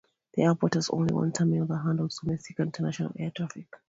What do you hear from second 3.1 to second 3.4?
air